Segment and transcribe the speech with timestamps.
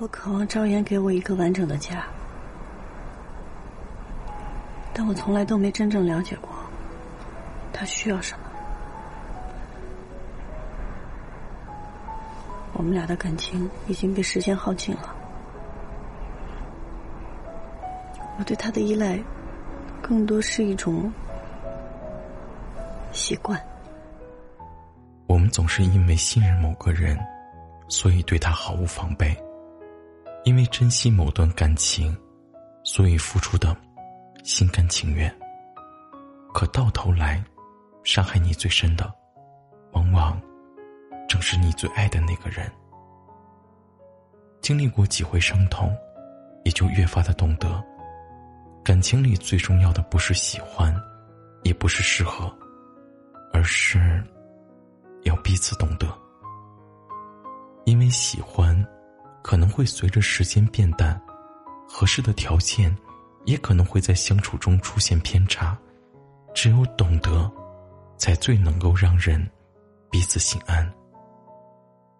[0.00, 2.06] 我渴望赵岩给我一个完整的家，
[4.94, 6.48] 但我从来都没真正了解过
[7.70, 8.44] 他需要什么。
[12.72, 15.14] 我们俩的感情已经被时间耗尽了，
[18.38, 19.22] 我对他的依赖
[20.00, 21.12] 更多是一种
[23.12, 23.60] 习惯。
[25.26, 27.18] 我们总是因为信任某个人，
[27.86, 29.36] 所以对他毫无防备。
[30.44, 32.16] 因为珍惜某段感情，
[32.82, 33.76] 所以付出的
[34.42, 35.32] 心甘情愿。
[36.52, 37.44] 可到头来，
[38.04, 39.12] 伤害你最深的，
[39.92, 40.40] 往往
[41.28, 42.70] 正是你最爱的那个人。
[44.62, 45.94] 经历过几回伤痛，
[46.64, 47.82] 也就越发的懂得，
[48.82, 50.94] 感情里最重要的不是喜欢，
[51.64, 52.50] 也不是适合，
[53.52, 54.22] 而是
[55.24, 56.08] 要彼此懂得。
[57.84, 58.74] 因为喜欢。
[59.42, 61.20] 可能会随着时间变淡，
[61.88, 62.96] 合适的条件
[63.44, 65.78] 也可能会在相处中出现偏差。
[66.54, 67.50] 只有懂得，
[68.18, 69.48] 才最能够让人
[70.10, 70.92] 彼此心安。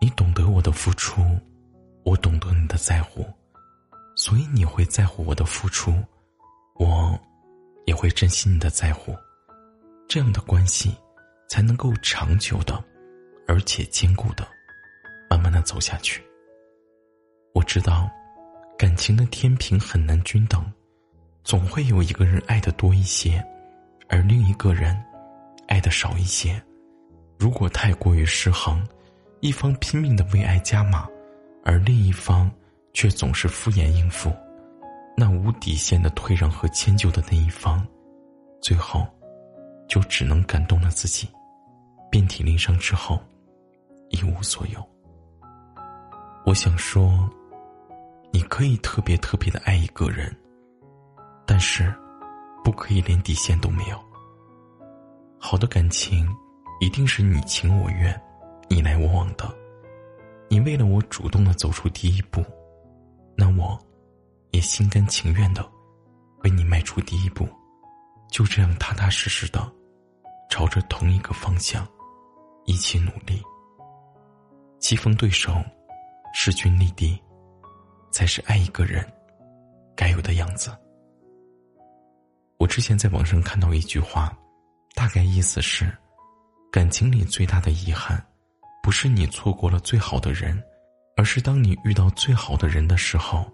[0.00, 1.22] 你懂得我的付出，
[2.04, 3.26] 我懂得你的在乎，
[4.14, 5.94] 所以你会在乎我的付出，
[6.74, 7.18] 我
[7.86, 9.16] 也会珍惜你的在乎。
[10.06, 10.94] 这样的关系
[11.48, 12.82] 才能够长久的，
[13.48, 14.46] 而且坚固的，
[15.28, 16.22] 慢慢的走下去。
[17.58, 18.08] 我知道，
[18.78, 20.64] 感情的天平很难均等，
[21.42, 23.44] 总会有一个人爱的多一些，
[24.08, 24.96] 而另一个人
[25.66, 26.62] 爱的少一些。
[27.36, 28.86] 如果太过于失衡，
[29.40, 31.08] 一方拼命的为爱加码，
[31.64, 32.48] 而另一方
[32.94, 34.32] 却总是敷衍应付，
[35.16, 37.84] 那无底线的退让和迁就的那一方，
[38.62, 39.04] 最后
[39.88, 41.28] 就只能感动了自己，
[42.08, 43.20] 遍体鳞伤之后
[44.10, 44.88] 一无所有。
[46.46, 47.28] 我想说。
[48.30, 50.34] 你可以特别特别的爱一个人，
[51.46, 51.92] 但是，
[52.62, 53.98] 不可以连底线都没有。
[55.38, 56.28] 好的感情，
[56.80, 58.20] 一定是你情我愿，
[58.68, 59.48] 你来我往的。
[60.50, 62.44] 你为了我主动的走出第一步，
[63.36, 63.78] 那我，
[64.50, 65.66] 也心甘情愿的，
[66.42, 67.48] 为你迈出第一步。
[68.30, 69.72] 就这样踏踏实实的，
[70.50, 71.86] 朝着同一个方向，
[72.66, 73.42] 一起努力。
[74.78, 75.54] 棋逢对手，
[76.34, 77.20] 势均力敌。
[78.10, 79.04] 才是爱一个人
[79.96, 80.70] 该有的样子。
[82.58, 84.36] 我之前在网上看到一句话，
[84.94, 85.96] 大概意思是：
[86.72, 88.20] 感情里最大的遗憾，
[88.82, 90.60] 不是你错过了最好的人，
[91.16, 93.44] 而是当你遇到最好的人的时候，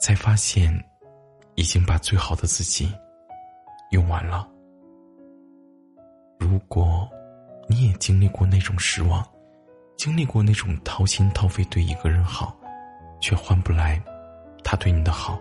[0.00, 0.78] 才发现
[1.54, 2.92] 已经把最好的自己
[3.92, 4.46] 用完了。
[6.38, 7.08] 如果
[7.66, 9.26] 你也经历过那种失望，
[9.96, 12.54] 经历过那种掏心掏肺对一个人好。
[13.20, 14.02] 却换不来
[14.62, 15.38] 他对你的好，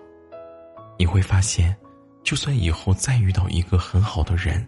[0.97, 1.75] 你会发现，
[2.23, 4.67] 就算以后再遇到一个很好的人，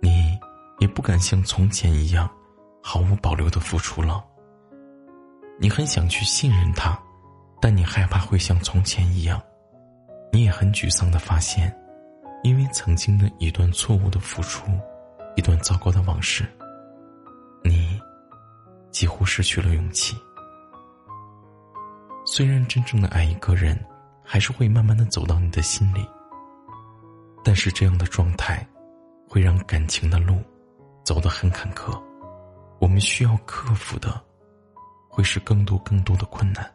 [0.00, 0.38] 你
[0.78, 2.28] 也不敢像从前一样
[2.82, 4.24] 毫无保留的付出了。
[5.58, 6.98] 你很想去信任他，
[7.60, 9.40] 但你害怕会像从前一样。
[10.32, 11.72] 你也很沮丧的发现，
[12.42, 14.66] 因为曾经的一段错误的付出，
[15.36, 16.44] 一段糟糕的往事，
[17.62, 18.00] 你
[18.90, 20.16] 几乎失去了勇气。
[22.26, 23.78] 虽然真正的爱一个人，
[24.24, 26.08] 还是会慢慢的走到你的心里，
[27.44, 28.66] 但是这样的状态，
[29.28, 30.42] 会让感情的路
[31.04, 32.02] 走得很坎坷。
[32.80, 34.20] 我们需要克服的，
[35.08, 36.74] 会是更多更多的困难。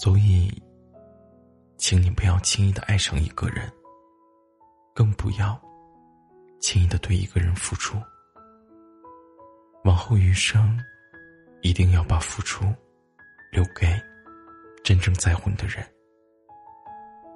[0.00, 0.50] 所以，
[1.76, 3.70] 请你不要轻易的爱上一个人，
[4.94, 5.60] 更不要
[6.60, 7.98] 轻易的对一个人付出。
[9.84, 10.80] 往后余生，
[11.60, 12.64] 一定要把付出
[13.52, 13.86] 留给。
[14.84, 15.82] 真正在乎你的人，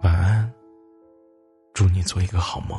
[0.02, 0.52] 晚安。
[1.72, 2.78] 祝你做一个好梦。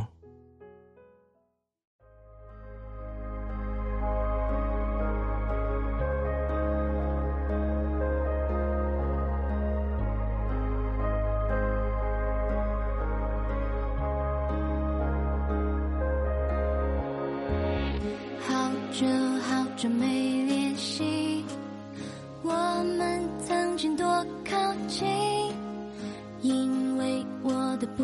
[18.48, 19.07] 好久
[19.42, 21.19] 好久没联系，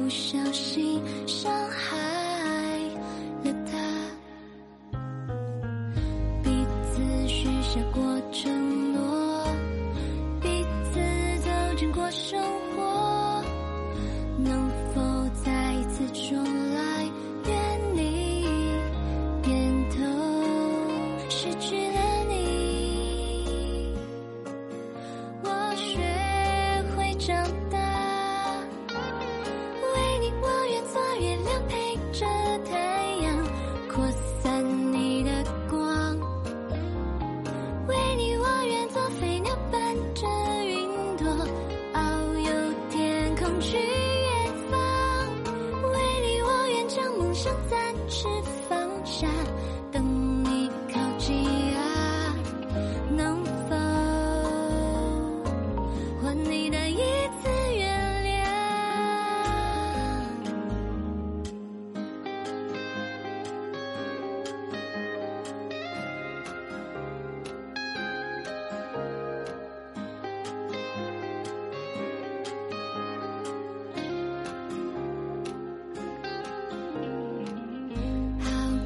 [0.05, 1.97] 不小心伤害
[3.43, 3.75] 了他，
[6.43, 6.51] 彼
[6.83, 9.47] 此许下过承诺，
[10.39, 10.63] 彼
[10.93, 10.99] 此
[11.39, 12.39] 走进过生
[41.25, 41.54] 云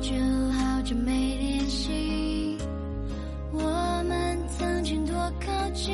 [0.09, 0.15] 就
[0.53, 2.57] 好久没联系，
[3.51, 3.59] 我
[4.07, 5.93] 们曾经多靠近，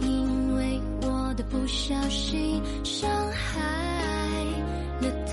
[0.00, 3.58] 因为我的不小心伤害
[5.00, 5.32] 了他，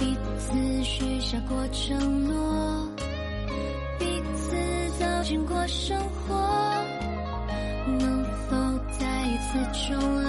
[0.00, 2.88] 彼此许下过承诺，
[4.00, 4.56] 彼此
[4.98, 5.96] 走进过生
[6.26, 6.34] 活，
[7.86, 8.56] 能否
[8.98, 10.19] 再一次重来？